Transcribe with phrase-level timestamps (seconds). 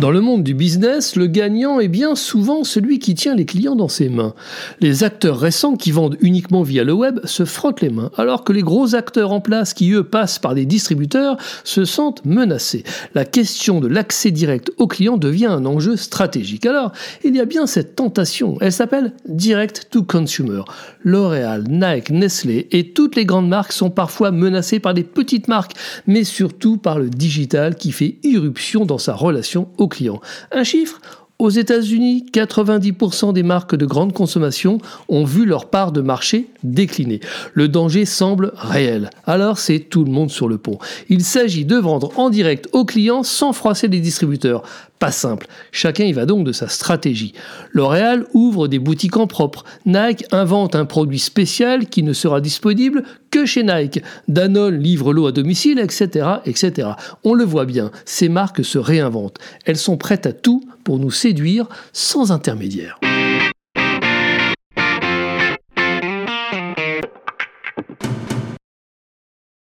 [0.00, 3.76] Dans le monde du business, le gagnant est bien souvent celui qui tient les clients
[3.76, 4.32] dans ses mains.
[4.80, 8.54] Les acteurs récents qui vendent uniquement via le web se frottent les mains, alors que
[8.54, 12.82] les gros acteurs en place qui, eux, passent par des distributeurs se sentent menacés.
[13.14, 16.64] La question de l'accès direct aux clients devient un enjeu stratégique.
[16.64, 18.56] Alors, il y a bien cette tentation.
[18.62, 20.62] Elle s'appelle Direct to Consumer.
[21.04, 25.74] L'Oréal, Nike, Nestlé et toutes les grandes marques sont parfois menacées par des petites marques,
[26.06, 30.20] mais surtout par le digital qui fait irruption dans sa relation aux clients.
[30.50, 31.00] Un chiffre
[31.40, 37.20] aux États-Unis, 90% des marques de grande consommation ont vu leur part de marché décliner.
[37.54, 39.08] Le danger semble réel.
[39.26, 40.78] Alors c'est tout le monde sur le pont.
[41.08, 44.62] Il s'agit de vendre en direct aux clients sans froisser les distributeurs.
[44.98, 45.46] Pas simple.
[45.72, 47.32] Chacun y va donc de sa stratégie.
[47.72, 49.64] L'Oréal ouvre des boutiques en propre.
[49.86, 54.02] Nike invente un produit spécial qui ne sera disponible que chez Nike.
[54.28, 56.88] Danone livre l'eau à domicile, etc., etc.
[57.24, 59.38] On le voit bien, ces marques se réinventent.
[59.64, 62.98] Elles sont prêtes à tout pour nous séduire sans intermédiaire.